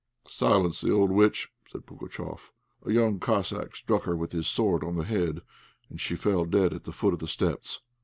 "Silence 0.27 0.81
the 0.81 0.91
old 0.91 1.11
witch," 1.11 1.51
said 1.71 1.85
Pugatchéf. 1.85 2.49
A 2.87 2.91
young 2.91 3.19
Cossack 3.19 3.75
struck 3.75 4.05
her 4.05 4.15
with 4.15 4.31
his 4.31 4.47
sword 4.47 4.83
on 4.83 4.95
the 4.95 5.03
head, 5.03 5.41
and 5.91 6.01
she 6.01 6.15
fell 6.15 6.43
dead 6.43 6.73
at 6.73 6.85
the 6.85 6.91
foot 6.91 7.13
of 7.13 7.19
the 7.19 7.27
steps. 7.27 7.81